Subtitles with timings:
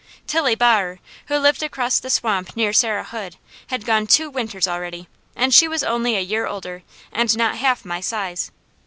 [0.25, 0.97] Tilly Baher,
[1.27, 3.35] who lived across the swamp near Sarah Hood,
[3.67, 6.81] had gone two winters already, and she was only a year older,
[7.11, 8.49] and not half my size.